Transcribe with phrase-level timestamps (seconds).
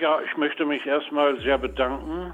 [0.00, 2.32] Ja, ich möchte mich erstmal sehr bedanken.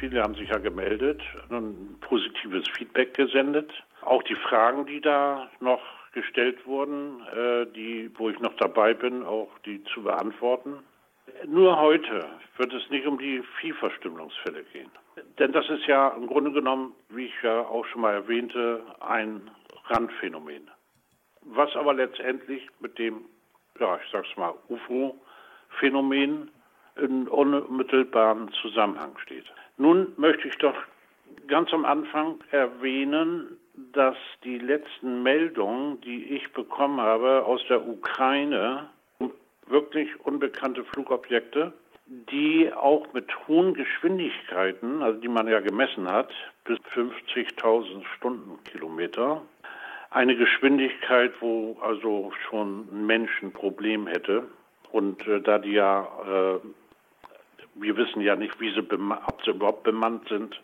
[0.00, 3.70] Viele haben sich ja gemeldet und positives Feedback gesendet.
[4.02, 5.80] Auch die Fragen, die da noch
[6.12, 10.80] gestellt wurden, äh, die, wo ich noch dabei bin, auch die zu beantworten.
[11.46, 12.26] Nur heute
[12.56, 14.90] wird es nicht um die Viehverstümmelungsfälle gehen.
[15.38, 19.48] Denn das ist ja im Grunde genommen, wie ich ja auch schon mal erwähnte, ein
[19.84, 20.68] Randphänomen.
[21.42, 23.26] Was aber letztendlich mit dem,
[23.78, 26.50] ja, ich sag's mal, UFO-Phänomen
[27.00, 29.44] in unmittelbaren Zusammenhang steht.
[29.76, 30.76] Nun möchte ich doch
[31.46, 33.58] ganz am Anfang erwähnen,
[33.92, 38.88] dass die letzten Meldungen, die ich bekommen habe aus der Ukraine,
[39.66, 41.72] wirklich unbekannte Flugobjekte,
[42.06, 46.30] die auch mit hohen Geschwindigkeiten, also die man ja gemessen hat,
[46.64, 49.42] bis 50.000 Stundenkilometer,
[50.10, 54.44] eine Geschwindigkeit, wo also schon ein Mensch ein Problem hätte.
[54.90, 56.58] Und äh, da die ja, äh,
[57.74, 60.60] wir wissen ja nicht, wie sie, ob sie überhaupt bemannt sind,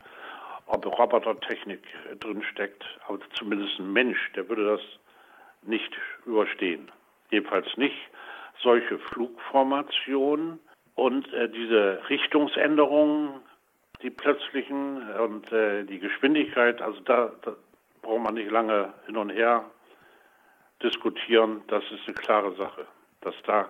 [0.67, 1.83] ob Robotertechnik
[2.21, 4.81] drin steckt, aber zumindest ein Mensch, der würde das
[5.62, 6.91] nicht überstehen.
[7.31, 7.97] Jedenfalls nicht
[8.62, 10.59] solche Flugformationen
[10.95, 13.41] und äh, diese Richtungsänderungen,
[14.03, 17.55] die plötzlichen und äh, die Geschwindigkeit, also da, da
[18.03, 19.65] braucht man nicht lange hin und her
[20.83, 21.62] diskutieren.
[21.69, 22.87] Das ist eine klare Sache,
[23.21, 23.69] dass da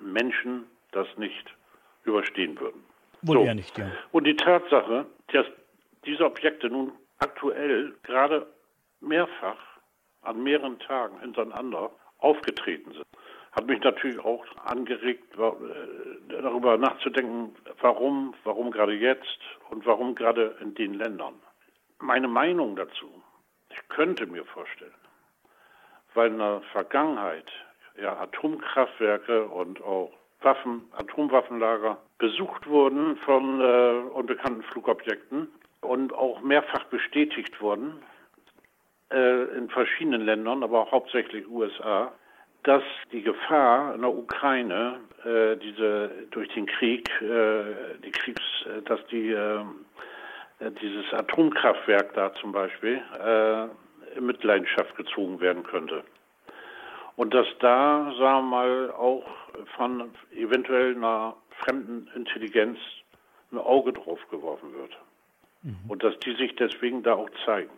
[0.00, 1.54] Menschen das nicht
[2.04, 2.82] überstehen würden.
[3.22, 3.44] Wohl so.
[3.44, 3.90] eher nicht, ja.
[4.10, 5.46] Und die Tatsache, dass
[6.04, 8.46] diese Objekte nun aktuell gerade
[9.00, 9.58] mehrfach
[10.22, 13.06] an mehreren Tagen hintereinander aufgetreten sind,
[13.52, 19.38] hat mich natürlich auch angeregt, äh, darüber nachzudenken, warum, warum gerade jetzt
[19.70, 21.34] und warum gerade in den Ländern.
[21.98, 23.22] Meine Meinung dazu,
[23.70, 24.94] ich könnte mir vorstellen,
[26.14, 27.50] weil in der Vergangenheit
[28.00, 30.12] ja, Atomkraftwerke und auch
[30.44, 35.48] Waffen, Atomwaffenlager besucht wurden von äh, unbekannten Flugobjekten
[35.80, 38.02] und auch mehrfach bestätigt wurden
[39.12, 42.12] äh, in verschiedenen Ländern, aber hauptsächlich USA,
[42.62, 48.82] dass die Gefahr in der Ukraine, äh, diese durch den Krieg, äh, die Kriegs, äh,
[48.82, 49.64] dass die äh,
[50.80, 53.64] dieses Atomkraftwerk da zum Beispiel äh,
[54.16, 56.04] in Mitleidenschaft gezogen werden könnte.
[57.22, 59.22] Und dass da, sagen wir mal, auch
[59.76, 62.80] von eventuell einer fremden Intelligenz
[63.52, 64.90] ein Auge drauf geworfen wird.
[65.62, 65.78] Mhm.
[65.86, 67.70] Und dass die sich deswegen da auch zeigen.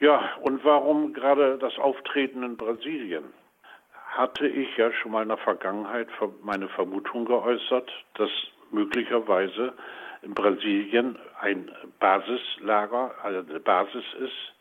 [0.00, 3.26] Ja, und warum gerade das Auftreten in Brasilien?
[4.16, 6.08] Hatte ich ja schon mal in der Vergangenheit
[6.42, 8.30] meine Vermutung geäußert, dass
[8.72, 9.72] möglicherweise
[10.22, 11.70] in Brasilien ein
[12.00, 14.52] Basislager, also eine Basis ist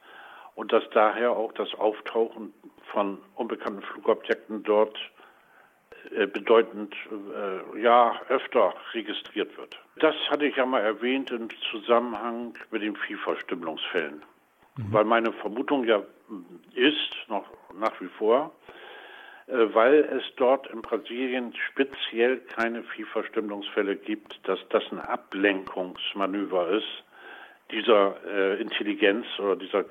[0.58, 2.52] und dass daher auch das Auftauchen
[2.92, 4.98] von unbekannten Flugobjekten dort
[6.16, 9.78] äh, bedeutend äh, ja öfter registriert wird.
[9.98, 14.24] Das hatte ich ja mal erwähnt im Zusammenhang mit den Viehverstümmelungsfällen,
[14.78, 14.84] mhm.
[14.92, 16.02] weil meine Vermutung ja
[16.74, 17.46] ist noch
[17.80, 18.52] nach wie vor,
[19.46, 27.04] äh, weil es dort in Brasilien speziell keine Viehverstümmelungsfälle gibt, dass das ein Ablenkungsmanöver ist
[27.70, 28.16] dieser
[28.62, 29.84] Intelligenz oder dieser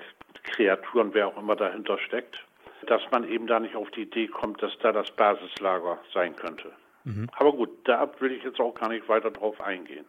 [0.46, 2.46] Kreaturen, wer auch immer dahinter steckt
[2.86, 6.72] dass man eben da nicht auf die Idee kommt, dass da das Basislager sein könnte.
[7.04, 7.30] Mhm.
[7.36, 10.04] Aber gut, da will ich jetzt auch gar nicht weiter drauf eingehen.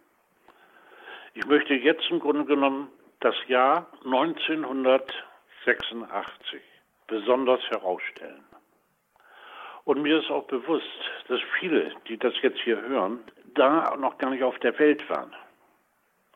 [1.33, 2.87] Ich möchte jetzt im Grunde genommen
[3.19, 6.61] das Jahr 1986
[7.07, 8.43] besonders herausstellen.
[9.85, 10.85] Und mir ist auch bewusst,
[11.27, 13.19] dass viele, die das jetzt hier hören,
[13.53, 15.33] da noch gar nicht auf der Welt waren.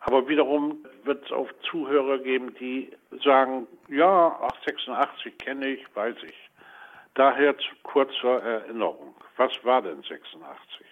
[0.02, 2.92] Aber wiederum wird es auch Zuhörer geben, die
[3.24, 4.36] sagen, ja,
[4.66, 6.50] 86 kenne ich, weiß ich.
[7.14, 9.16] Daher zu kurzer Erinnerung.
[9.38, 10.86] Was war denn 86?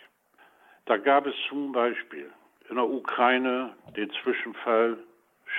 [0.85, 2.29] Da gab es zum Beispiel
[2.69, 4.97] in der Ukraine den Zwischenfall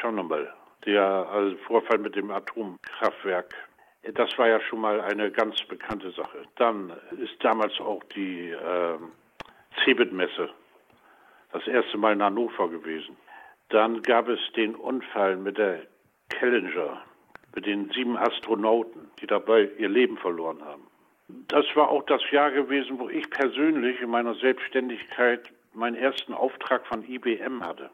[0.01, 0.49] Chernobyl,
[0.87, 3.55] der also Vorfall mit dem Atomkraftwerk.
[4.15, 6.45] Das war ja schon mal eine ganz bekannte Sache.
[6.57, 8.99] Dann ist damals auch die äh,
[9.85, 10.51] Cebit-Messe
[11.53, 13.17] das erste Mal in Hannover gewesen.
[13.71, 15.83] Dann gab es den Unfall mit der
[16.33, 17.03] Challenger,
[17.55, 20.87] mit den sieben Astronauten, die dabei ihr Leben verloren haben.
[21.49, 26.85] Das war auch das Jahr gewesen, wo ich persönlich in meiner Selbstständigkeit meinen ersten Auftrag
[26.87, 27.91] von IBM hatte.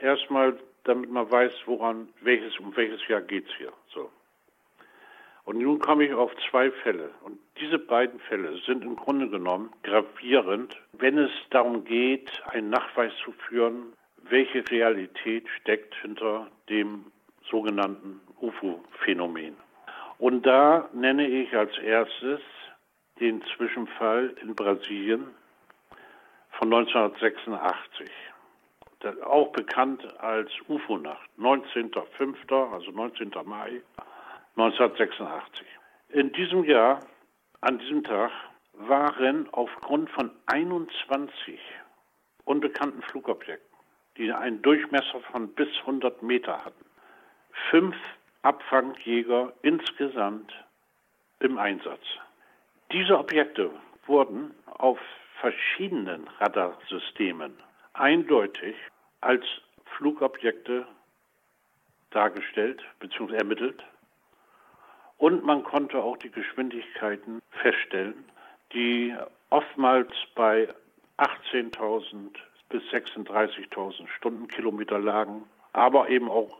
[0.00, 3.72] Erstmal, damit man weiß, woran, welches, um welches Jahr geht's hier.
[3.88, 4.08] So.
[5.44, 7.10] Und nun komme ich auf zwei Fälle.
[7.24, 13.12] Und diese beiden Fälle sind im Grunde genommen gravierend, wenn es darum geht, einen Nachweis
[13.24, 13.94] zu führen,
[14.28, 17.06] welche Realität steckt hinter dem
[17.50, 19.56] sogenannten UFO-Phänomen.
[20.18, 22.40] Und da nenne ich als erstes
[23.20, 25.26] den Zwischenfall in Brasilien
[26.58, 28.08] von 1986.
[29.24, 33.32] Auch bekannt als UFO-Nacht, 19.05., also 19.
[33.44, 33.82] Mai
[34.56, 35.66] 1986.
[36.10, 37.00] In diesem Jahr,
[37.62, 38.30] an diesem Tag,
[38.74, 41.58] waren aufgrund von 21
[42.44, 43.71] unbekannten Flugobjekten,
[44.16, 46.84] die einen Durchmesser von bis 100 Meter hatten,
[47.70, 47.96] fünf
[48.42, 50.52] Abfangjäger insgesamt
[51.40, 52.02] im Einsatz.
[52.92, 53.70] Diese Objekte
[54.06, 54.98] wurden auf
[55.40, 57.56] verschiedenen Radarsystemen
[57.94, 58.76] eindeutig
[59.20, 59.44] als
[59.96, 60.86] Flugobjekte
[62.10, 63.36] dargestellt bzw.
[63.36, 63.82] ermittelt.
[65.18, 68.24] Und man konnte auch die Geschwindigkeiten feststellen,
[68.72, 69.14] die
[69.50, 70.68] oftmals bei
[71.18, 72.34] 18.000
[72.72, 76.58] bis 36.000 Stundenkilometer lagen, aber eben auch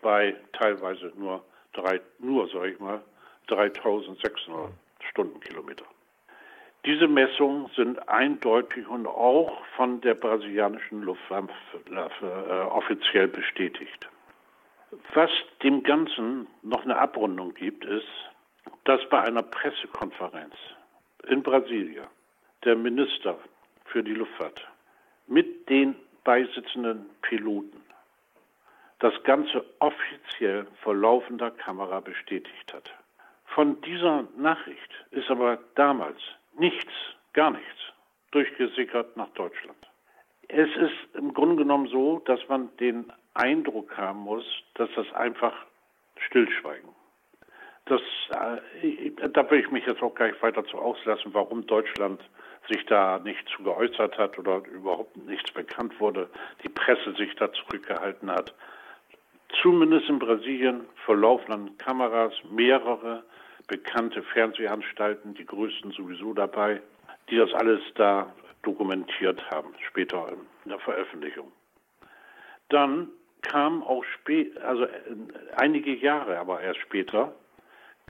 [0.00, 3.02] bei teilweise nur drei, nur sag ich mal,
[3.48, 4.70] 3.600
[5.10, 5.84] Stundenkilometer.
[6.86, 11.52] Diese Messungen sind eindeutig und auch von der brasilianischen Luftwaffe
[11.90, 14.08] äh, offiziell bestätigt.
[15.12, 15.30] Was
[15.62, 18.08] dem Ganzen noch eine Abrundung gibt, ist,
[18.84, 20.54] dass bei einer Pressekonferenz
[21.28, 22.06] in Brasilien
[22.64, 23.38] der Minister
[23.84, 24.66] für die Luftfahrt
[25.30, 25.94] mit den
[26.24, 27.80] beisitzenden Piloten
[28.98, 32.92] das Ganze offiziell vor laufender Kamera bestätigt hat.
[33.46, 36.20] Von dieser Nachricht ist aber damals
[36.58, 36.92] nichts,
[37.32, 37.78] gar nichts
[38.32, 39.78] durchgesickert nach Deutschland.
[40.48, 44.44] Es ist im Grunde genommen so, dass man den Eindruck haben muss,
[44.74, 45.54] dass das einfach
[46.26, 46.90] Stillschweigen.
[47.86, 48.00] Das,
[48.30, 52.20] äh, da will ich mich jetzt auch gar nicht weiter zu auslassen, warum Deutschland
[52.68, 56.28] sich da nicht zu geäußert hat oder überhaupt nichts bekannt wurde,
[56.62, 58.54] die Presse sich da zurückgehalten hat.
[59.60, 63.24] Zumindest in Brasilien vor laufenden Kameras mehrere
[63.66, 66.80] bekannte Fernsehanstalten, die größten sowieso dabei,
[67.28, 68.32] die das alles da
[68.62, 70.28] dokumentiert haben, später
[70.64, 71.50] in der Veröffentlichung.
[72.68, 73.08] Dann
[73.42, 74.88] kam auch spät, also äh,
[75.56, 77.34] einige Jahre aber erst später,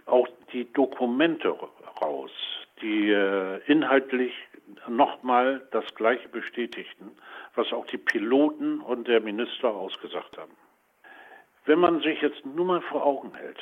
[0.06, 1.56] auch die Dokumente
[2.03, 2.31] raus,
[2.82, 4.32] die äh, inhaltlich
[4.88, 7.12] nochmal das Gleiche bestätigten,
[7.55, 10.56] was auch die Piloten und der Minister ausgesagt haben.
[11.65, 13.59] Wenn man sich jetzt nur mal vor Augen hält,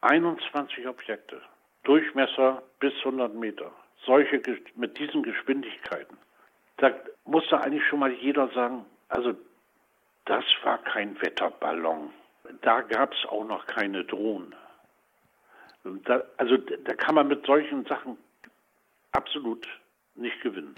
[0.00, 1.40] 21 Objekte,
[1.84, 3.70] Durchmesser bis 100 Meter,
[4.04, 4.42] solche
[4.74, 6.16] mit diesen Geschwindigkeiten,
[6.78, 6.92] da
[7.24, 9.34] muss da eigentlich schon mal jeder sagen, also
[10.24, 12.10] das war kein Wetterballon.
[12.62, 14.54] Da gab es auch noch keine Drohnen.
[16.04, 18.18] Da, also da kann man mit solchen Sachen
[19.16, 19.66] absolut
[20.14, 20.76] nicht gewinnen.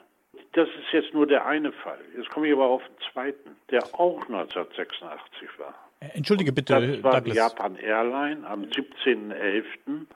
[0.53, 1.99] Das ist jetzt nur der eine Fall.
[2.17, 5.75] Jetzt komme ich aber auf den zweiten, der auch 1986 war.
[6.01, 7.25] Äh, entschuldige bitte, Das war Douglas.
[7.25, 10.07] die Japan Airline am 17.11.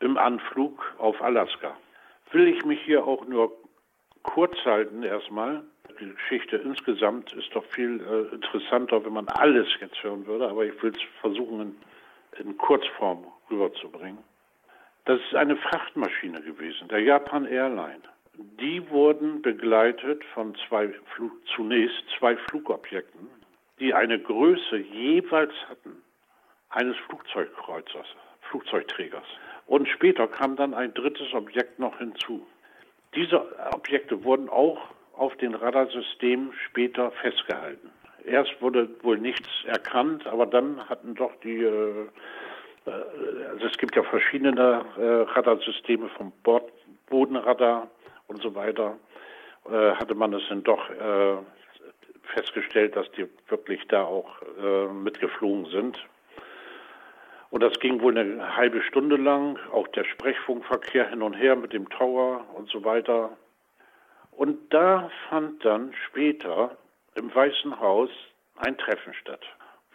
[0.00, 1.76] im Anflug auf Alaska.
[2.32, 3.52] Will ich mich hier auch nur
[4.22, 5.62] kurz halten erstmal.
[6.00, 10.64] Die Geschichte insgesamt ist doch viel äh, interessanter, wenn man alles jetzt hören würde, aber
[10.66, 11.60] ich will es versuchen
[12.38, 14.18] in, in Kurzform rüberzubringen.
[15.06, 18.02] Das ist eine Frachtmaschine gewesen, der Japan Airline.
[18.60, 23.28] Die wurden begleitet von zwei Flug, zunächst zwei Flugobjekten,
[23.78, 26.02] die eine Größe jeweils hatten
[26.70, 28.06] eines Flugzeugkreuzers,
[28.50, 29.24] Flugzeugträgers.
[29.66, 32.44] Und später kam dann ein drittes Objekt noch hinzu.
[33.14, 37.90] Diese Objekte wurden auch auf den Radarsystemen später festgehalten.
[38.24, 42.08] Erst wurde wohl nichts erkannt, aber dann hatten doch die, äh,
[42.86, 46.70] also es gibt ja verschiedene äh, Radarsysteme vom Bord,
[47.08, 47.88] Bodenradar
[48.28, 48.96] und so weiter,
[49.68, 51.36] äh, hatte man es dann doch äh,
[52.34, 54.40] festgestellt, dass die wirklich da auch
[54.92, 56.04] mitgeflogen sind.
[57.50, 61.72] Und das ging wohl eine halbe Stunde lang, auch der Sprechfunkverkehr hin und her mit
[61.72, 63.36] dem Tower und so weiter.
[64.32, 66.76] Und da fand dann später
[67.14, 68.10] im Weißen Haus
[68.56, 69.44] ein Treffen statt,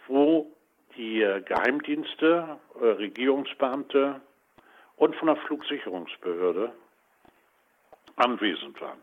[0.08, 0.50] wo
[0.96, 4.20] die äh, Geheimdienste, äh, Regierungsbeamte
[4.96, 6.72] und von der Flugsicherungsbehörde
[8.16, 9.00] anwesend waren.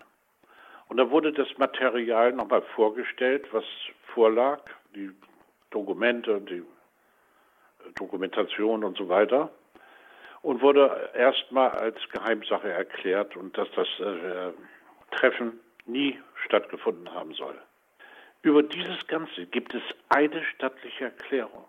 [0.87, 3.63] Und da wurde das Material nochmal vorgestellt, was
[4.13, 4.61] vorlag,
[4.95, 5.11] die
[5.69, 6.63] Dokumente, die
[7.95, 9.51] Dokumentation und so weiter.
[10.41, 14.51] Und wurde erstmal als Geheimsache erklärt und dass das äh,
[15.11, 17.55] Treffen nie stattgefunden haben soll.
[18.41, 21.65] Über dieses Ganze gibt es eine stattliche Erklärung.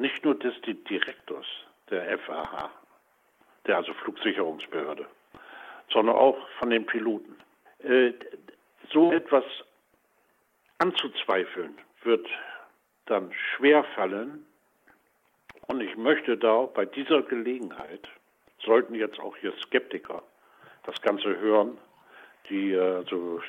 [0.00, 1.46] Nicht nur des Direktors
[1.90, 2.70] der FAH,
[3.66, 5.06] der also Flugsicherungsbehörde,
[5.92, 7.36] sondern auch von den Piloten.
[7.80, 8.12] Äh,
[8.90, 9.44] so etwas
[10.78, 12.26] anzuzweifeln wird
[13.04, 14.46] dann schwer fallen.
[15.66, 18.08] Und ich möchte da bei dieser Gelegenheit,
[18.64, 20.22] sollten jetzt auch hier Skeptiker
[20.84, 21.76] das Ganze hören,
[22.48, 23.42] die also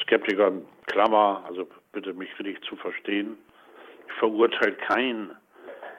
[0.00, 0.52] Skeptiker,
[0.86, 3.36] Klammer, also bitte mich richtig zu verstehen.
[4.08, 5.36] Ich verurteile keinen,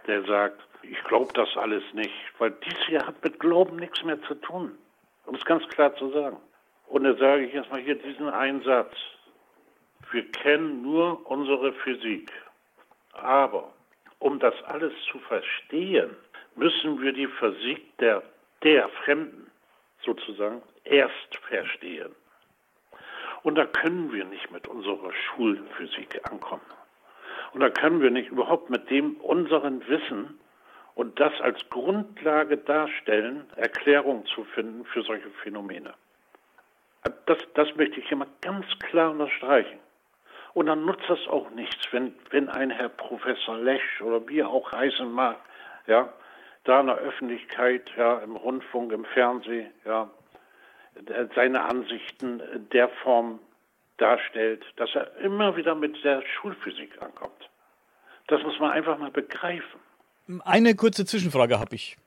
[0.08, 4.22] der sagt, ich glaube das alles nicht, weil dies hier hat mit Glauben nichts mehr
[4.24, 4.78] zu tun.
[5.26, 6.38] Um es ganz klar zu sagen.
[6.88, 8.96] Und dann sage ich erstmal hier diesen Einsatz.
[10.12, 12.32] Wir kennen nur unsere Physik.
[13.14, 13.74] Aber
[14.20, 16.16] um das alles zu verstehen,
[16.56, 18.24] müssen wir die Physik der,
[18.64, 19.52] der Fremden
[20.06, 22.16] sozusagen erst verstehen.
[23.44, 26.77] Und da können wir nicht mit unserer Schulphysik ankommen.
[27.54, 30.40] Und da können wir nicht überhaupt mit dem unseren Wissen
[30.96, 35.94] und das als Grundlage darstellen, Erklärungen zu finden für solche Phänomene.
[37.26, 39.80] Das, das möchte ich hier mal ganz klar unterstreichen.
[40.54, 44.50] Und dann nutzt das auch nichts, wenn, wenn ein Herr Professor Lesch oder wie er
[44.50, 45.38] auch heißen mag,
[45.86, 46.12] ja,
[46.64, 50.10] da in der Öffentlichkeit, ja, im Rundfunk, im Fernsehen, ja,
[51.36, 53.40] seine Ansichten der Form
[53.98, 57.50] darstellt, dass er immer wieder mit der Schulphysik ankommt.
[58.28, 59.80] Das muss man einfach mal begreifen.
[60.44, 61.98] Eine kurze Zwischenfrage habe ich.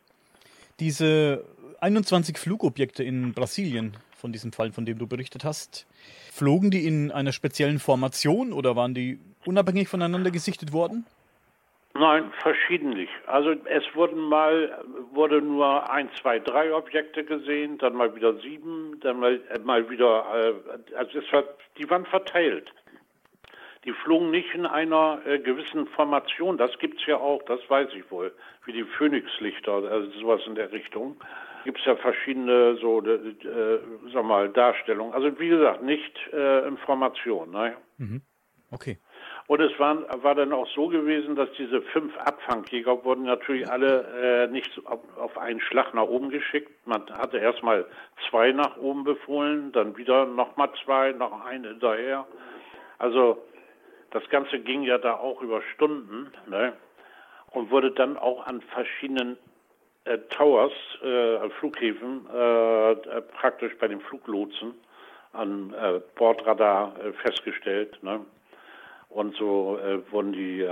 [0.78, 1.44] Diese
[1.80, 5.86] 21 Flugobjekte in Brasilien, von diesem Fall, von dem du berichtet hast,
[6.30, 11.06] flogen die in einer speziellen Formation oder waren die unabhängig voneinander gesichtet worden?
[11.94, 13.10] Nein, verschiedentlich.
[13.26, 19.00] Also es wurden mal wurde nur ein, zwei, drei Objekte gesehen, dann mal wieder sieben,
[19.00, 21.44] dann mal, äh, mal wieder, äh, also es war,
[21.78, 22.72] die waren verteilt.
[23.84, 26.58] Die flogen nicht in einer äh, gewissen Formation.
[26.58, 28.32] Das gibt es ja auch, das weiß ich wohl,
[28.66, 31.16] wie die Phoenixlichter, also sowas in der Richtung.
[31.64, 33.80] Gibt es ja verschiedene so, äh, äh,
[34.12, 35.12] sag mal, Darstellungen.
[35.12, 37.50] Also wie gesagt, nicht äh, in Formation.
[37.50, 37.76] Ne?
[37.98, 38.22] Mhm.
[38.70, 38.98] Okay.
[39.50, 44.44] Und es war, war dann auch so gewesen, dass diese fünf Abfangjäger wurden natürlich alle
[44.44, 46.70] äh, nicht auf, auf einen Schlag nach oben geschickt.
[46.86, 47.84] Man hatte erstmal
[48.28, 52.28] zwei nach oben befohlen, dann wieder nochmal zwei, noch einen hinterher.
[52.98, 53.42] Also
[54.12, 56.74] das Ganze ging ja da auch über Stunden ne?
[57.50, 59.36] und wurde dann auch an verschiedenen
[60.04, 60.70] äh, Towers,
[61.02, 62.94] äh, Flughäfen, äh
[63.32, 64.74] praktisch bei den Fluglotsen
[65.32, 68.00] an äh, Bordradar äh, festgestellt.
[68.04, 68.20] Ne?
[69.10, 69.76] Und so
[70.10, 70.64] wurden die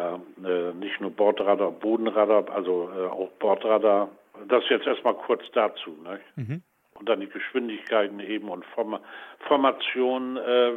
[0.78, 4.11] nicht nur Bordradar, Bodenradar, also auch Bordradar.
[4.47, 5.99] Das jetzt erstmal kurz dazu.
[6.04, 6.21] Ne?
[6.37, 6.62] Mhm
[6.99, 8.99] und dann die Geschwindigkeiten eben und Form
[9.47, 10.71] Formation äh,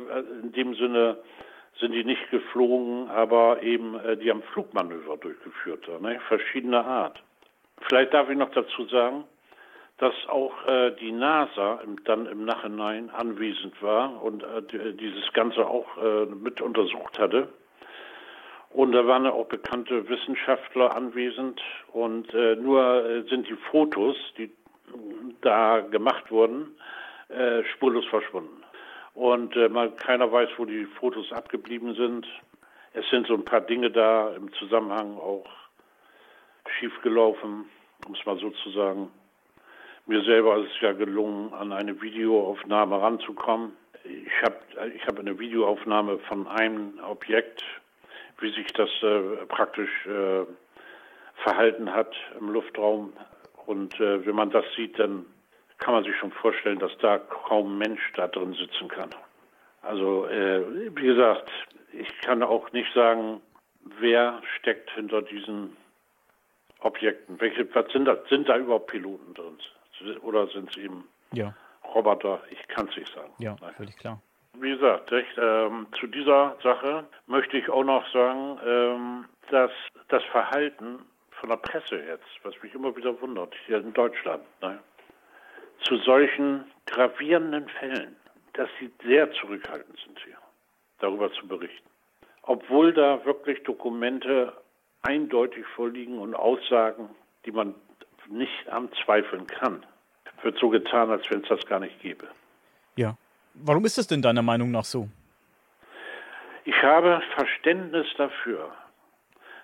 [0.43, 1.17] in dem Sinne
[1.79, 6.19] sind die nicht geflogen, aber eben äh, die haben Flugmanöver durchgeführt, ne?
[6.27, 7.21] verschiedener Art.
[7.87, 9.23] Vielleicht darf ich noch dazu sagen,
[10.01, 15.67] dass auch äh, die NASA im, dann im Nachhinein anwesend war und äh, dieses Ganze
[15.67, 17.49] auch äh, mit untersucht hatte.
[18.71, 21.61] Und da waren auch bekannte Wissenschaftler anwesend
[21.93, 24.49] und äh, nur äh, sind die Fotos, die
[25.39, 26.75] da gemacht wurden,
[27.73, 28.61] spurlos verschwunden.
[29.13, 32.27] Und äh, man, keiner weiß, wo die Fotos abgeblieben sind.
[32.91, 35.45] Es sind so ein paar Dinge da im Zusammenhang auch
[36.77, 37.69] schiefgelaufen,
[38.05, 39.09] um es mal so zu sagen.
[40.07, 43.73] Mir selber ist es ja gelungen, an eine Videoaufnahme ranzukommen.
[44.03, 44.57] Ich habe
[44.95, 47.63] ich hab eine Videoaufnahme von einem Objekt,
[48.39, 50.45] wie sich das äh, praktisch äh,
[51.43, 53.13] verhalten hat im Luftraum.
[53.67, 55.25] Und äh, wenn man das sieht, dann
[55.77, 59.11] kann man sich schon vorstellen, dass da kaum Mensch da drin sitzen kann.
[59.83, 61.49] Also äh, wie gesagt,
[61.93, 63.39] ich kann auch nicht sagen,
[63.99, 65.77] wer steckt hinter diesen
[66.79, 67.39] Objekten.
[67.39, 69.57] Welche was sind da sind da überhaupt Piloten drin
[70.21, 71.53] oder sind es eben ja.
[71.93, 72.41] Roboter?
[72.49, 73.31] Ich kann es nicht sagen.
[73.39, 74.21] Ja, völlig klar.
[74.53, 79.71] Wie gesagt, recht, ähm, zu dieser Sache möchte ich auch noch sagen, ähm, dass
[80.09, 80.99] das Verhalten
[81.31, 84.79] von der Presse jetzt, was mich immer wieder wundert, hier in Deutschland, ne,
[85.83, 88.15] zu solchen gravierenden Fällen,
[88.53, 90.37] dass sie sehr zurückhaltend sind hier,
[90.99, 91.89] darüber zu berichten.
[92.43, 94.53] Obwohl da wirklich Dokumente
[95.01, 97.09] eindeutig vorliegen und Aussagen,
[97.45, 97.73] die man
[98.27, 99.85] nicht anzweifeln kann,
[100.43, 102.27] wird so getan, als wenn es das gar nicht gäbe.
[102.95, 103.15] Ja.
[103.53, 105.09] Warum ist das denn deiner Meinung nach so?
[106.63, 108.71] Ich habe Verständnis dafür,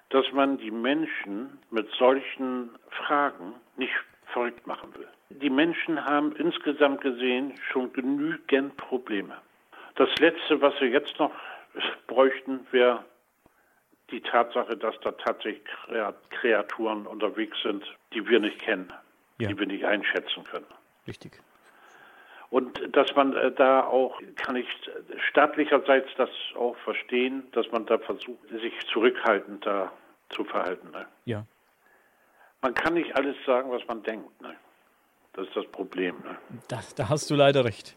[0.10, 3.93] dass man die Menschen mit solchen Fragen nicht
[4.34, 5.07] verrückt machen will.
[5.29, 9.38] Die Menschen haben insgesamt gesehen schon genügend Probleme.
[9.96, 11.31] Das Letzte, was wir jetzt noch
[12.07, 13.03] bräuchten, wäre
[14.10, 15.63] die Tatsache, dass da tatsächlich
[16.29, 18.91] Kreaturen unterwegs sind, die wir nicht kennen,
[19.38, 19.50] ja.
[19.50, 20.65] die wir nicht einschätzen können.
[21.08, 21.39] Richtig.
[22.50, 24.67] Und dass man äh, da auch, kann ich
[25.29, 29.91] staatlicherseits das auch verstehen, dass man da versucht, sich zurückhaltend da
[30.29, 30.91] zu verhalten.
[30.91, 31.06] Ne?
[31.25, 31.46] Ja.
[32.62, 34.41] Man kann nicht alles sagen, was man denkt.
[34.41, 34.56] Ne?
[35.34, 36.15] Das ist das Problem.
[36.24, 36.38] Ne?
[36.70, 37.96] Da, da hast du leider recht.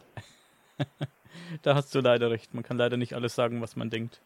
[1.62, 2.52] da hast du leider recht.
[2.52, 4.20] Man kann leider nicht alles sagen, was man denkt.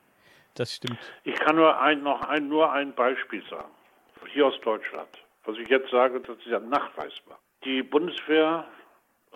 [0.55, 0.99] Das stimmt.
[1.25, 3.71] Ich kann nur ein, noch ein, nur ein Beispiel sagen.
[4.33, 5.24] Hier aus Deutschland.
[5.45, 7.39] Was ich jetzt sage, das ist ja nachweisbar.
[7.65, 8.67] Die Bundeswehr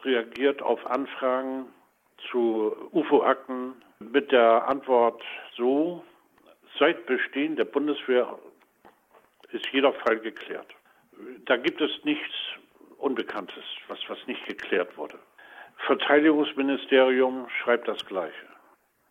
[0.02, 1.66] reagiert auf Anfragen
[2.30, 5.22] zu UFO-Akten mit der Antwort
[5.56, 6.04] so,
[6.78, 8.38] seit Bestehen der Bundeswehr
[9.50, 10.74] ist jeder Fall geklärt.
[11.46, 12.34] Da gibt es nichts
[12.98, 15.18] Unbekanntes, was, was nicht geklärt wurde.
[15.86, 18.46] Verteidigungsministerium schreibt das Gleiche.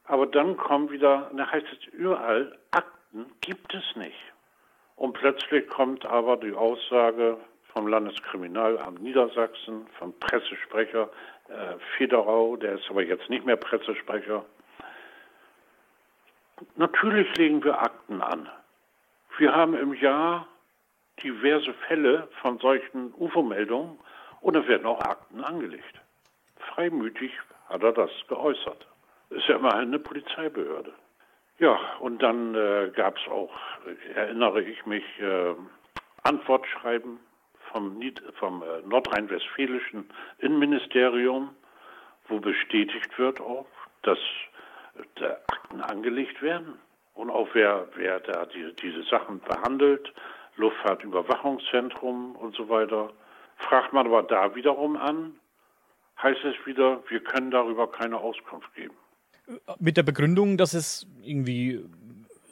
[0.06, 4.18] Aber dann kommen wieder, da heißt es überall, Akten gibt es nicht.
[4.98, 7.38] Und plötzlich kommt aber die Aussage
[7.72, 11.10] vom Landeskriminalamt Niedersachsen, vom Pressesprecher
[11.48, 14.44] äh, Federau, der ist aber jetzt nicht mehr Pressesprecher.
[16.75, 18.50] Natürlich legen wir Akten an.
[19.38, 20.48] Wir haben im Jahr
[21.24, 24.00] diverse Fälle von solchen UFO-Meldungen
[24.42, 26.01] und es werden auch Akten angelegt.
[26.74, 27.32] Freimütig
[27.70, 28.88] hat er das geäußert.
[29.30, 30.94] Ist ja immerhin eine Polizeibehörde.
[31.60, 33.52] Ja, und dann äh, gab es auch,
[34.14, 35.56] erinnere ich mich, äh,
[36.22, 37.20] Antwortschreiben
[37.72, 38.00] vom,
[38.40, 41.56] vom äh, nordrhein-westfälischen Innenministerium,
[42.28, 43.66] wo bestätigt wird auch,
[44.04, 44.20] dass
[45.20, 46.78] äh, Akten angelegt werden.
[47.16, 50.14] Und auch wer, wer da die, diese Sachen behandelt,
[50.58, 53.12] Luftfahrtüberwachungszentrum und so weiter.
[53.58, 55.40] Fragt man aber da wiederum an,
[56.22, 58.96] heißt es wieder, wir können darüber keine Auskunft geben.
[59.80, 61.84] Mit der Begründung, dass es irgendwie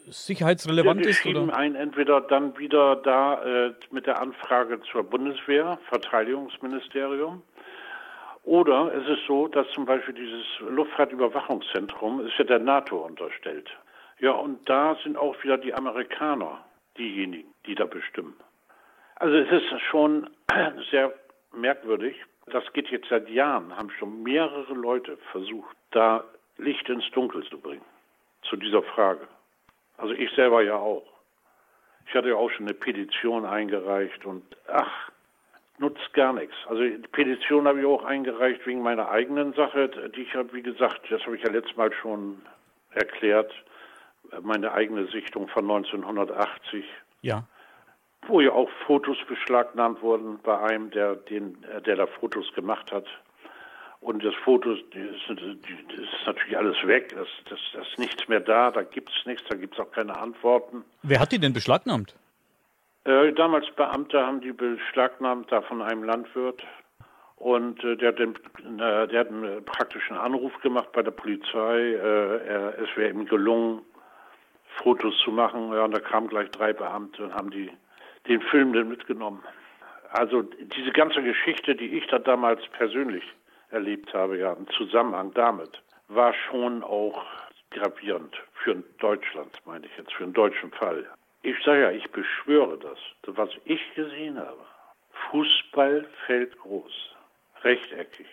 [0.07, 1.25] sicherheitsrelevant ja, die ist?
[1.25, 1.55] oder?
[1.55, 7.41] einen entweder dann wieder da äh, mit der Anfrage zur Bundeswehr, Verteidigungsministerium,
[8.43, 13.69] oder es ist so, dass zum Beispiel dieses Luftfahrtüberwachungszentrum ist ja der NATO unterstellt.
[14.19, 16.63] Ja, und da sind auch wieder die Amerikaner
[16.97, 18.35] diejenigen, die da bestimmen.
[19.15, 20.29] Also es ist schon
[20.91, 21.11] sehr
[21.53, 22.15] merkwürdig.
[22.51, 26.23] Das geht jetzt seit Jahren, haben schon mehrere Leute versucht, da
[26.57, 27.85] Licht ins Dunkel zu bringen
[28.49, 29.27] zu dieser Frage.
[29.97, 31.05] Also ich selber ja auch.
[32.07, 35.09] Ich hatte ja auch schon eine Petition eingereicht und ach,
[35.79, 36.55] nutzt gar nichts.
[36.67, 40.61] Also die Petition habe ich auch eingereicht wegen meiner eigenen Sache, die ich habe, wie
[40.61, 42.41] gesagt, das habe ich ja letztes Mal schon
[42.91, 43.51] erklärt,
[44.41, 46.85] meine eigene Sichtung von 1980.
[47.21, 47.43] Ja.
[48.27, 53.05] Wo ja auch Fotos beschlagnahmt wurden bei einem, der, den, der da Fotos gemacht hat.
[54.05, 58.69] Und das Foto das ist, natürlich alles weg, das, das, das ist nichts mehr da,
[58.69, 60.83] da gibt es nichts, da gibt es auch keine Antworten.
[61.01, 62.13] Wer hat die denn beschlagnahmt?
[63.05, 66.61] Äh, damals Beamte haben die beschlagnahmt, da von einem Landwirt.
[67.37, 68.35] Und äh, der, hat den,
[68.79, 71.79] äh, der hat einen praktischen Anruf gemacht bei der Polizei.
[71.79, 73.81] Äh, er, es wäre ihm gelungen,
[74.83, 75.73] Fotos zu machen.
[75.73, 77.71] Ja, und da kamen gleich drei Beamte und haben die,
[78.27, 79.41] den Film dann mitgenommen.
[80.11, 83.23] Also diese ganze Geschichte, die ich da damals persönlich
[83.69, 87.25] erlebt habe, ja, im Zusammenhang damit, war schon auch
[87.71, 91.05] gravierend für Deutschland, meine ich jetzt, für einen deutschen Fall.
[91.41, 92.97] Ich sage ja, ich beschwöre das.
[93.27, 94.65] Was ich gesehen habe,
[95.29, 97.15] Fußball fällt groß,
[97.63, 98.27] rechteckig,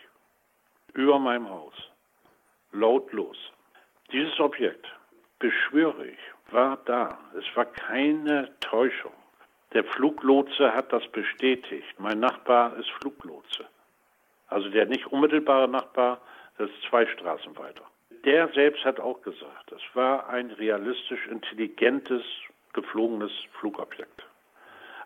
[0.94, 1.74] über meinem Haus,
[2.72, 3.36] lautlos.
[4.12, 4.86] Dieses Objekt,
[5.38, 7.18] beschwöre ich, war da.
[7.38, 9.12] Es war keine Täuschung.
[9.72, 11.98] Der Fluglotse hat das bestätigt.
[11.98, 13.66] Mein Nachbar ist Fluglotse.
[14.52, 16.20] Also der nicht unmittelbare Nachbar,
[16.58, 17.84] das ist zwei Straßen weiter.
[18.24, 22.22] Der selbst hat auch gesagt, es war ein realistisch intelligentes,
[22.72, 24.22] geflogenes Flugobjekt.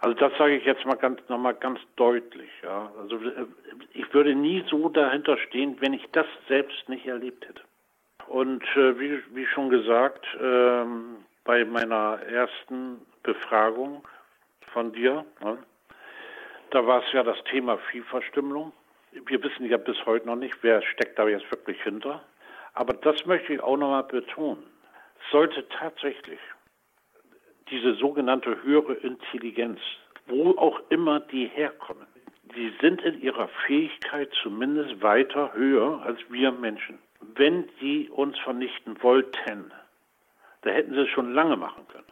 [0.00, 2.50] Also das sage ich jetzt mal ganz nochmal ganz deutlich.
[2.62, 2.92] Ja.
[3.00, 3.46] Also äh,
[3.94, 7.62] ich würde nie so dahinter stehen, wenn ich das selbst nicht erlebt hätte.
[8.26, 14.06] Und äh, wie, wie, schon gesagt, ähm, bei meiner ersten Befragung
[14.72, 15.58] von dir, ne,
[16.70, 18.72] da war es ja das Thema Viehverstümmelung
[19.26, 22.22] wir wissen ja bis heute noch nicht, wer steckt da jetzt wirklich hinter.
[22.74, 24.64] Aber das möchte ich auch nochmal betonen.
[25.30, 26.38] Sollte tatsächlich
[27.70, 29.80] diese sogenannte höhere Intelligenz,
[30.26, 32.06] wo auch immer die herkommen,
[32.54, 36.98] die sind in ihrer Fähigkeit zumindest weiter höher als wir Menschen.
[37.20, 39.72] Wenn die uns vernichten wollten,
[40.62, 42.04] da hätten sie es schon lange machen können.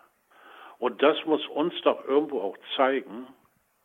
[0.79, 3.27] Und das muss uns doch irgendwo auch zeigen,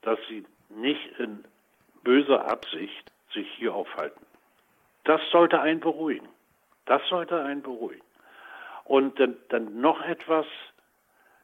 [0.02, 1.44] dass sie nicht in
[2.04, 4.26] böser Absicht sich hier aufhalten.
[5.04, 6.28] Das sollte einen beruhigen.
[6.86, 8.04] Das sollte einen beruhigen.
[8.86, 10.46] Und dann, dann noch etwas,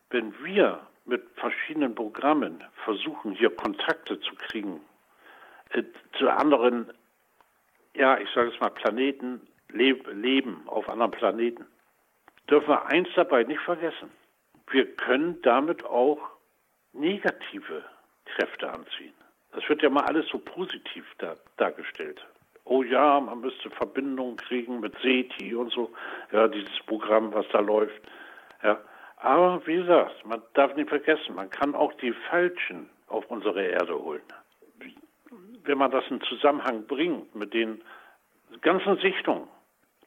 [0.10, 4.82] wenn wir mit verschiedenen Programmen versuchen, hier Kontakte zu kriegen
[5.70, 5.84] äh,
[6.18, 6.92] zu anderen,
[7.94, 11.66] ja, ich sage es mal, Planeten, leb, Leben auf anderen Planeten,
[12.50, 14.12] dürfen wir eins dabei nicht vergessen.
[14.68, 16.20] Wir können damit auch
[16.94, 17.84] negative
[18.26, 19.14] Kräfte anziehen.
[19.56, 22.24] Das wird ja mal alles so positiv dar dargestellt.
[22.66, 25.94] oh ja, man müsste Verbindung kriegen mit SETI und so,
[26.32, 28.02] ja, dieses Programm, was da läuft.
[28.64, 28.80] Ja.
[29.18, 33.98] Aber wie gesagt, man darf nicht vergessen, man kann auch die Falschen auf unsere Erde
[33.98, 34.24] holen.
[35.64, 37.82] Wenn man das in Zusammenhang bringt mit den
[38.62, 39.48] ganzen Sichtungen,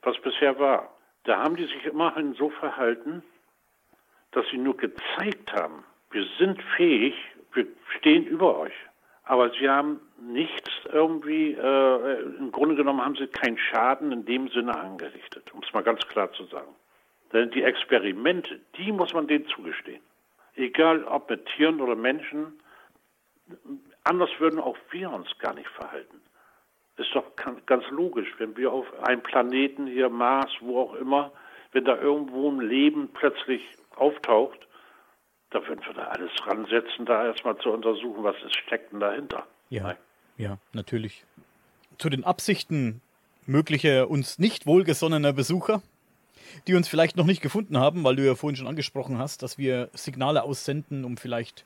[0.03, 0.93] was bisher war,
[1.25, 3.23] da haben die sich immerhin so verhalten,
[4.33, 7.15] dass sie nur gezeigt haben, wir sind fähig,
[7.55, 8.75] wir stehen über euch.
[9.29, 14.49] Aber sie haben nichts irgendwie, äh, im Grunde genommen haben sie keinen Schaden in dem
[14.49, 16.75] Sinne angerichtet, um es mal ganz klar zu sagen.
[17.35, 20.01] Denn die Experimente, die muss man denen zugestehen.
[20.55, 22.59] Egal ob mit Tieren oder Menschen,
[24.03, 26.23] anders würden auch wir uns gar nicht verhalten.
[26.97, 27.37] Ist doch
[27.67, 31.33] ganz logisch, wenn wir auf einem Planeten hier, Mars, wo auch immer,
[31.73, 33.63] wenn da irgendwo ein Leben plötzlich
[33.95, 34.68] auftaucht,
[35.51, 39.47] da würden wir da alles ransetzen, da erstmal zu untersuchen, was ist, steckt denn dahinter.
[39.71, 39.97] Ja, Nein.
[40.37, 41.25] ja, natürlich.
[41.99, 43.01] Zu den Absichten
[43.47, 45.83] möglicher uns nicht wohlgesonnener Besucher,
[46.67, 49.59] die uns vielleicht noch nicht gefunden haben, weil du ja vorhin schon angesprochen hast, dass
[49.59, 51.65] wir Signale aussenden, um vielleicht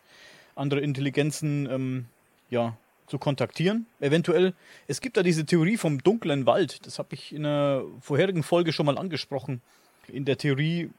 [0.55, 2.07] andere Intelligenzen ähm,
[2.51, 3.87] ja, zu kontaktieren.
[4.01, 4.55] Eventuell.
[4.87, 6.87] Es gibt da diese Theorie vom dunklen Wald.
[6.87, 9.61] Das habe ich in einer vorherigen Folge schon mal angesprochen.
[10.09, 10.91] In der Theorie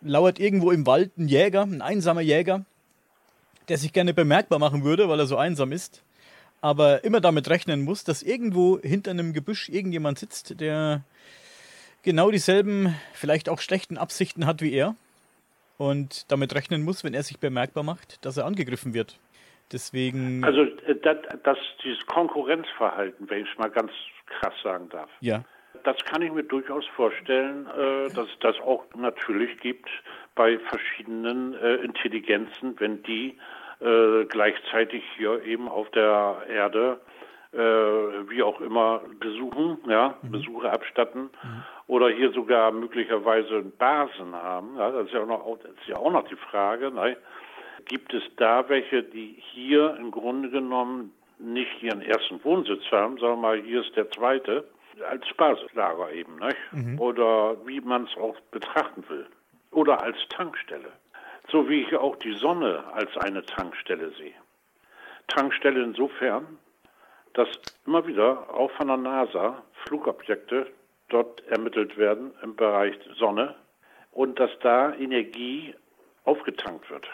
[0.00, 2.64] lauert irgendwo im Wald ein Jäger, ein einsamer Jäger,
[3.68, 6.04] der sich gerne bemerkbar machen würde, weil er so einsam ist,
[6.60, 11.02] aber immer damit rechnen muss, dass irgendwo hinter einem Gebüsch irgendjemand sitzt, der
[12.02, 14.96] genau dieselben, vielleicht auch schlechten Absichten hat wie er
[15.78, 19.18] und damit rechnen muss, wenn er sich bemerkbar macht, dass er angegriffen wird.
[19.72, 20.44] Deswegen.
[20.44, 23.90] Also äh, das, das dieses Konkurrenzverhalten, wenn ich es mal ganz
[24.26, 25.08] krass sagen darf.
[25.20, 25.44] Ja
[25.84, 29.88] das kann ich mir durchaus vorstellen, äh, dass es das auch natürlich gibt
[30.34, 33.38] bei verschiedenen äh, Intelligenzen, wenn die
[33.80, 37.00] äh, gleichzeitig hier eben auf der Erde
[37.54, 40.30] wie auch immer besuchen, ja, mhm.
[40.30, 41.62] Besuche abstatten mhm.
[41.86, 44.78] oder hier sogar möglicherweise Basen haben.
[44.78, 46.90] Ja, das ist ja auch noch, ist ja auch noch die Frage.
[46.90, 47.14] Ne?
[47.84, 53.36] Gibt es da welche, die hier im Grunde genommen nicht ihren ersten Wohnsitz haben, wir
[53.36, 54.64] mal, hier ist der zweite,
[55.08, 56.56] als Basislager eben, nicht?
[56.72, 57.00] Mhm.
[57.00, 59.26] oder wie man es auch betrachten will,
[59.70, 60.92] oder als Tankstelle.
[61.50, 64.34] So wie ich auch die Sonne als eine Tankstelle sehe.
[65.28, 66.58] Tankstelle insofern,
[67.34, 67.48] dass
[67.86, 70.66] immer wieder auch von der NASA Flugobjekte
[71.08, 73.54] dort ermittelt werden im Bereich Sonne
[74.12, 75.74] und dass da Energie
[76.24, 77.06] aufgetankt wird.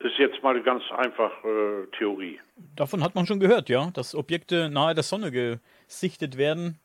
[0.00, 2.40] Ist jetzt mal eine ganz einfache äh, Theorie.
[2.74, 6.78] Davon hat man schon gehört, ja, dass Objekte nahe der Sonne gesichtet werden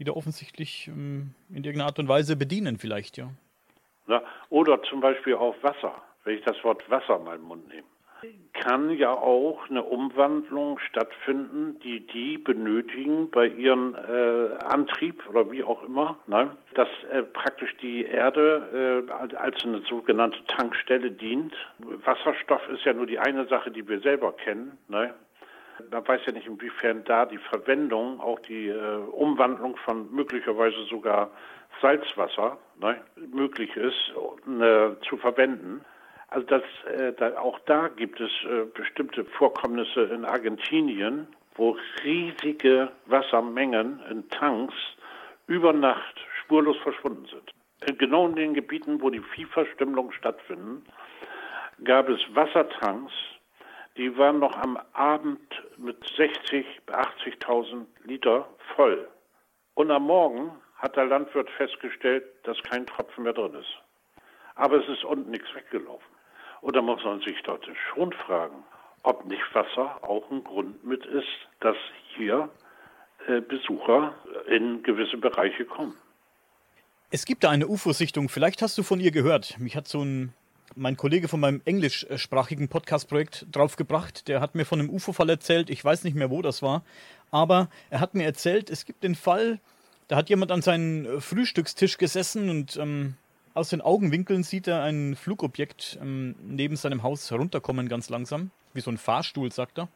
[0.00, 3.28] die da offensichtlich ähm, in irgendeiner Art und Weise bedienen, vielleicht, ja.
[4.08, 4.22] ja.
[4.48, 7.86] Oder zum Beispiel auch Wasser, wenn ich das Wort Wasser mal im Mund nehme.
[8.52, 15.64] Kann ja auch eine Umwandlung stattfinden, die die benötigen bei ihrem äh, Antrieb oder wie
[15.64, 16.54] auch immer, ne?
[16.74, 21.54] dass äh, praktisch die Erde äh, als eine sogenannte Tankstelle dient.
[21.78, 24.76] Wasserstoff ist ja nur die eine Sache, die wir selber kennen.
[24.88, 25.14] Ne?
[25.90, 31.30] Man weiß ja nicht, inwiefern da die Verwendung, auch die äh, Umwandlung von möglicherweise sogar
[31.80, 33.00] Salzwasser ne,
[33.32, 34.12] möglich ist,
[34.46, 35.84] äh, zu verwenden.
[36.28, 42.90] Also das, äh, da, auch da gibt es äh, bestimmte Vorkommnisse in Argentinien, wo riesige
[43.06, 44.74] Wassermengen in Tanks
[45.46, 47.50] über Nacht spurlos verschwunden sind.
[47.88, 50.84] In genau in den Gebieten, wo die Viehverstümmelungen stattfinden,
[51.82, 53.12] gab es Wassertanks,
[54.00, 59.06] die waren noch am Abend mit 60, 80.000 Liter voll.
[59.74, 63.68] Und am Morgen hat der Landwirt festgestellt, dass kein Tropfen mehr drin ist.
[64.54, 66.06] Aber es ist unten nichts weggelaufen.
[66.62, 68.64] Und da muss man sich dort schon fragen,
[69.02, 71.28] ob nicht Wasser auch ein Grund mit ist,
[71.60, 71.76] dass
[72.16, 72.48] hier
[73.26, 74.14] äh, Besucher
[74.46, 75.94] in gewisse Bereiche kommen.
[77.10, 79.58] Es gibt da eine UFO-Sichtung, vielleicht hast du von ihr gehört.
[79.58, 80.32] Mich hat so ein
[80.76, 84.28] mein Kollege von meinem englischsprachigen Podcast-Projekt draufgebracht.
[84.28, 85.70] Der hat mir von einem UFO-Fall erzählt.
[85.70, 86.82] Ich weiß nicht mehr, wo das war.
[87.30, 89.60] Aber er hat mir erzählt, es gibt den Fall,
[90.08, 93.14] da hat jemand an seinem Frühstückstisch gesessen und ähm,
[93.54, 98.50] aus den Augenwinkeln sieht er ein Flugobjekt ähm, neben seinem Haus herunterkommen, ganz langsam.
[98.74, 99.88] Wie so ein Fahrstuhl, sagt er.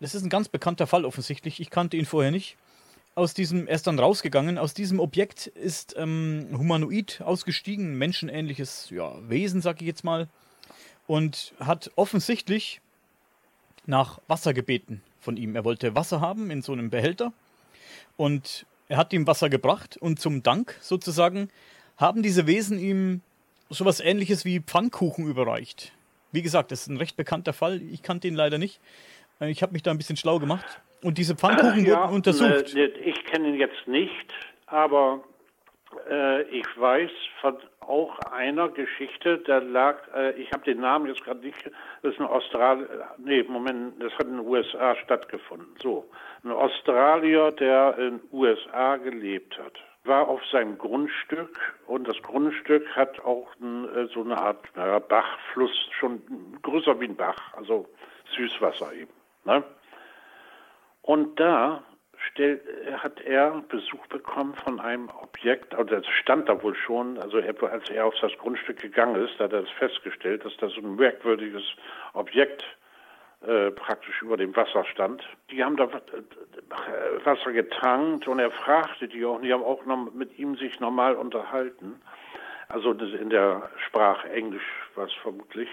[0.00, 1.60] Das ist ein ganz bekannter Fall offensichtlich.
[1.60, 2.56] Ich kannte ihn vorher nicht
[3.14, 9.12] aus diesem, er ist dann rausgegangen, aus diesem Objekt ist ähm, Humanoid ausgestiegen, menschenähnliches ja,
[9.28, 10.28] Wesen, sag ich jetzt mal,
[11.06, 12.80] und hat offensichtlich
[13.86, 15.56] nach Wasser gebeten von ihm.
[15.56, 17.32] Er wollte Wasser haben in so einem Behälter
[18.16, 21.50] und er hat ihm Wasser gebracht und zum Dank sozusagen
[21.96, 23.22] haben diese Wesen ihm
[23.68, 25.92] sowas ähnliches wie Pfannkuchen überreicht.
[26.32, 27.82] Wie gesagt, das ist ein recht bekannter Fall.
[27.82, 28.80] Ich kannte ihn leider nicht.
[29.40, 30.80] Äh, ich habe mich da ein bisschen schlau gemacht.
[31.02, 32.74] Und diese Pfannkuchen ja, wurden untersucht?
[32.74, 34.34] Äh, ich kenne ihn jetzt nicht,
[34.66, 35.22] aber
[36.08, 37.10] äh, ich weiß
[37.40, 41.70] von auch einer Geschichte, da lag, äh, ich habe den Namen jetzt gerade nicht,
[42.02, 42.86] das ist ein Australier,
[43.18, 45.74] nee, Moment, das hat in den USA stattgefunden.
[45.82, 46.08] So,
[46.44, 49.72] ein Australier, der in den USA gelebt hat,
[50.04, 54.98] war auf seinem Grundstück und das Grundstück hat auch ein, äh, so eine Art naja,
[55.00, 56.22] Bachfluss, schon
[56.62, 57.88] größer wie ein Bach, also
[58.36, 59.12] Süßwasser eben.
[59.44, 59.64] Ne?
[61.02, 61.82] Und da
[62.28, 62.60] stell,
[62.98, 67.54] hat er Besuch bekommen von einem Objekt, also das stand da wohl schon, also er,
[67.62, 70.96] als er auf das Grundstück gegangen ist, hat er das festgestellt, dass da so ein
[70.96, 71.64] merkwürdiges
[72.12, 72.64] Objekt
[73.46, 75.22] äh, praktisch über dem Wasser stand.
[75.50, 79.84] Die haben da äh, Wasser getankt und er fragte die auch, und die haben auch
[79.86, 82.00] noch mit ihm sich normal unterhalten.
[82.68, 84.62] Also in der Sprache Englisch
[84.94, 85.68] war es vermutlich.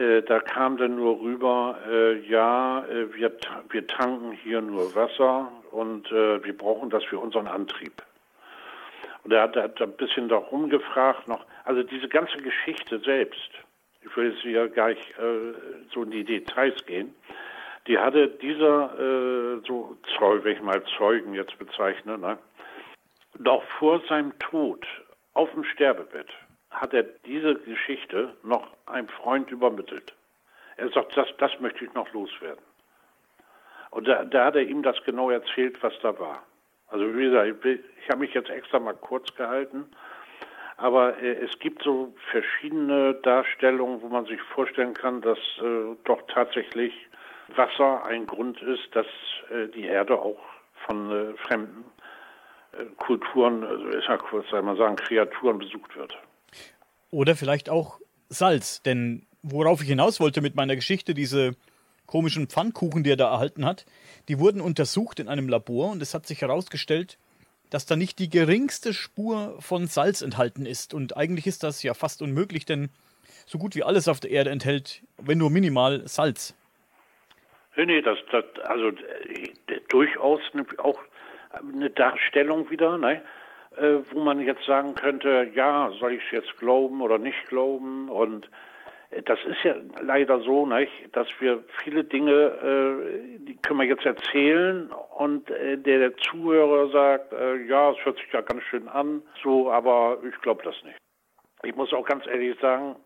[0.00, 3.36] Äh, da kam dann nur rüber, äh, ja, äh, wir,
[3.68, 7.92] wir tanken hier nur Wasser und äh, wir brauchen das für unseren Antrieb.
[9.24, 13.50] Und er hat, er hat ein bisschen darum gefragt noch, also diese ganze Geschichte selbst,
[14.00, 15.52] ich will jetzt hier gar nicht äh,
[15.92, 17.14] so in die Details gehen,
[17.86, 22.38] die hatte dieser, so Zeug, wenn ich mal Zeugen jetzt bezeichne, ne,
[23.38, 24.86] noch vor seinem Tod
[25.32, 26.28] auf dem Sterbebett
[26.70, 30.14] hat er diese Geschichte noch einem Freund übermittelt.
[30.76, 32.64] Er sagt, das, das möchte ich noch loswerden.
[33.90, 36.42] Und da, da hat er ihm das genau erzählt, was da war.
[36.88, 39.84] Also wie gesagt, ich, ich habe mich jetzt extra mal kurz gehalten,
[40.76, 46.22] aber äh, es gibt so verschiedene Darstellungen, wo man sich vorstellen kann, dass äh, doch
[46.28, 46.94] tatsächlich
[47.56, 49.06] Wasser ein Grund ist, dass
[49.50, 50.40] äh, die Erde auch
[50.86, 51.84] von äh, fremden
[52.72, 56.16] äh, Kulturen, also ich sag, soll man sagen, Kreaturen besucht wird.
[57.10, 61.56] Oder vielleicht auch Salz, denn worauf ich hinaus wollte mit meiner Geschichte, diese
[62.06, 63.86] komischen Pfannkuchen, die er da erhalten hat,
[64.28, 67.18] die wurden untersucht in einem Labor und es hat sich herausgestellt,
[67.70, 70.92] dass da nicht die geringste Spur von Salz enthalten ist.
[70.92, 72.90] Und eigentlich ist das ja fast unmöglich, denn
[73.46, 76.54] so gut wie alles auf der Erde enthält, wenn nur minimal, Salz.
[77.76, 80.40] Nee, nee, das, das also äh, durchaus
[80.78, 80.98] auch
[81.50, 83.22] eine Darstellung wieder, ne?
[83.76, 88.08] Äh, wo man jetzt sagen könnte, ja, soll ich es jetzt glauben oder nicht glauben?
[88.08, 88.50] Und
[89.10, 93.86] äh, das ist ja leider so, nicht, dass wir viele Dinge, äh, die können wir
[93.86, 98.62] jetzt erzählen und äh, der, der, Zuhörer sagt, äh, ja, es hört sich ja ganz
[98.64, 100.98] schön an, so, aber ich glaube das nicht.
[101.62, 102.96] Ich muss auch ganz ehrlich sagen,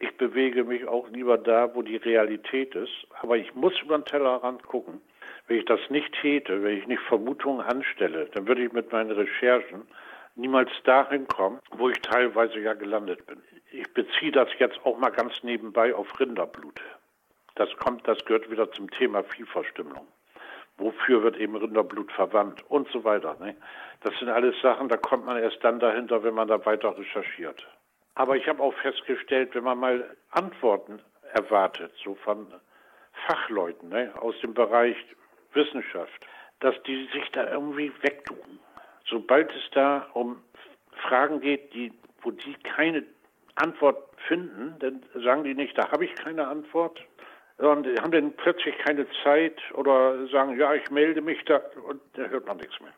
[0.00, 4.04] ich bewege mich auch lieber da, wo die Realität ist, aber ich muss über den
[4.04, 5.00] Tellerrand gucken.
[5.48, 9.10] Wenn ich das nicht täte, wenn ich nicht Vermutungen anstelle, dann würde ich mit meinen
[9.10, 9.88] Recherchen
[10.36, 13.42] niemals dahin kommen, wo ich teilweise ja gelandet bin.
[13.72, 16.80] Ich beziehe das jetzt auch mal ganz nebenbei auf Rinderblut.
[17.54, 20.06] Das kommt, das gehört wieder zum Thema Viehverstümmelung.
[20.76, 23.36] Wofür wird eben Rinderblut verwandt und so weiter.
[23.40, 23.56] Ne?
[24.02, 27.66] Das sind alles Sachen, da kommt man erst dann dahinter, wenn man da weiter recherchiert.
[28.14, 31.00] Aber ich habe auch festgestellt, wenn man mal Antworten
[31.32, 32.46] erwartet, so von
[33.26, 34.96] Fachleuten ne, aus dem Bereich
[35.54, 36.26] Wissenschaft,
[36.60, 38.58] dass die sich da irgendwie wegtun.
[39.08, 40.42] Sobald es da um
[41.08, 43.04] Fragen geht, die, wo die keine
[43.54, 47.00] Antwort finden, dann sagen die nicht, da habe ich keine Antwort,
[47.58, 52.00] sondern die haben dann plötzlich keine Zeit oder sagen, ja, ich melde mich da und
[52.14, 52.92] da hört man nichts mehr.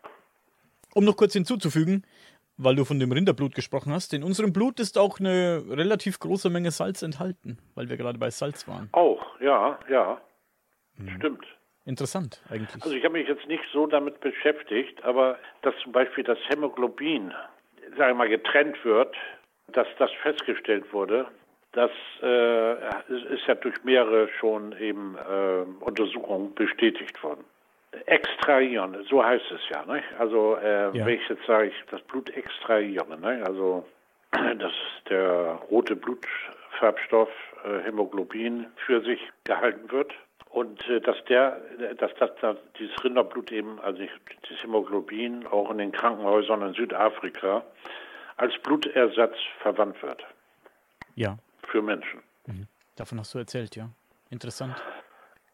[0.95, 2.05] Um noch kurz hinzuzufügen,
[2.57, 6.51] weil du von dem Rinderblut gesprochen hast, in unserem Blut ist auch eine relativ große
[6.51, 8.89] Menge Salz enthalten, weil wir gerade bei Salz waren.
[8.93, 10.21] Auch, ja, ja.
[10.97, 11.17] Mhm.
[11.17, 11.47] Stimmt.
[11.87, 12.83] Interessant eigentlich.
[12.83, 17.33] Also ich habe mich jetzt nicht so damit beschäftigt, aber dass zum Beispiel das Hämoglobin,
[17.97, 19.17] sagen wir mal, getrennt wird,
[19.69, 21.27] dass das festgestellt wurde,
[21.73, 21.91] das
[22.23, 22.75] äh,
[23.09, 27.45] ist ja durch mehrere schon eben äh, Untersuchungen bestätigt worden.
[28.07, 29.85] Extrahieren, so heißt es ja.
[29.85, 30.03] Ne?
[30.19, 31.07] Also äh, ja.
[31.07, 33.43] wenn ich jetzt sage, ich das Blut extrahieren, ne?
[33.45, 33.87] also
[34.33, 34.73] dass
[35.09, 37.31] der rote Blutfarbstoff
[37.65, 40.13] äh, Hämoglobin für sich gehalten wird
[40.51, 41.61] und äh, dass der,
[41.99, 47.65] dass, dass, dass dieses Rinderblut eben, also das Hämoglobin auch in den Krankenhäusern in Südafrika
[48.37, 50.25] als Blutersatz verwandt wird.
[51.15, 51.37] Ja.
[51.69, 52.21] Für Menschen.
[52.47, 52.67] Mhm.
[52.97, 53.89] Davon hast du erzählt, ja.
[54.31, 54.75] Interessant.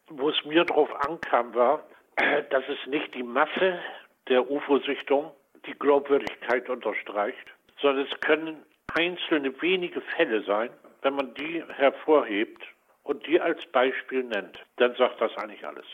[0.09, 1.83] Wo es mir drauf ankam, war,
[2.49, 3.79] dass es nicht die Masse
[4.27, 5.31] der UFO-Sichtung
[5.65, 7.45] die Glaubwürdigkeit unterstreicht,
[7.81, 10.69] sondern es können einzelne wenige Fälle sein,
[11.01, 12.63] wenn man die hervorhebt
[13.07, 15.85] und die als Beispiel nennt, dann sagt das eigentlich alles.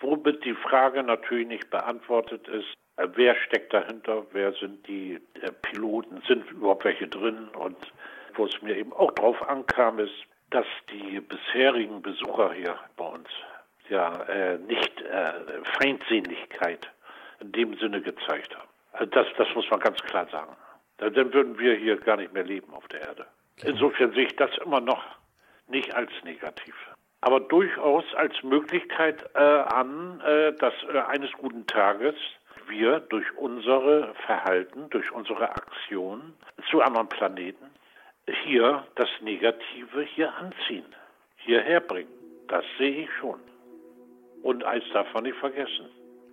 [0.00, 5.52] Womit die Frage natürlich nicht beantwortet ist, äh, wer steckt dahinter, wer sind die äh,
[5.62, 7.76] Piloten, sind überhaupt welche drin und
[8.34, 10.14] wo es mir eben auch drauf ankam, ist,
[10.50, 13.28] dass die bisherigen Besucher hier bei uns
[13.90, 15.32] ja äh, nicht äh,
[15.78, 16.90] Feindseligkeit
[17.40, 18.68] in dem Sinne gezeigt haben.
[18.92, 20.56] Also das, das muss man ganz klar sagen.
[20.98, 23.26] Dann würden wir hier gar nicht mehr leben auf der Erde.
[23.62, 25.15] Insofern sehe ich das immer noch
[25.68, 26.74] nicht als negativ,
[27.20, 32.14] aber durchaus als Möglichkeit äh, an, äh, dass äh, eines guten Tages
[32.68, 36.34] wir durch unsere Verhalten, durch unsere Aktion
[36.70, 37.66] zu anderen Planeten
[38.44, 40.86] hier das Negative hier anziehen,
[41.36, 42.10] hierher bringen.
[42.48, 43.40] Das sehe ich schon.
[44.42, 45.88] Und eins darf man nicht vergessen.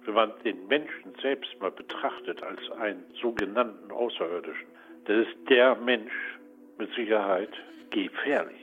[0.06, 4.68] Wenn man den Menschen selbst mal betrachtet als einen sogenannten Außerirdischen,
[5.06, 6.12] dann ist der Mensch
[6.78, 7.52] mit Sicherheit
[7.90, 8.63] gefährlich.